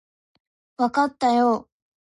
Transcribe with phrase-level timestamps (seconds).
[0.77, 1.69] わかったよ